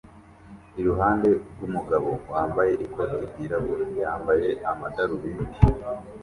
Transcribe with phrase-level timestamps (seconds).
[0.79, 5.57] iruhande rwumugabo wambaye ikoti ryirabura yambaye amadarubindi